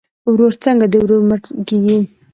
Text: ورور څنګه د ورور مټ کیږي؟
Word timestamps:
ورور 0.31 0.53
څنګه 0.63 0.85
د 0.89 0.93
ورور 1.03 1.21
مټ 1.29 1.43
کیږي؟ 1.67 1.99